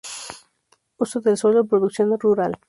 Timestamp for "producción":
1.67-2.17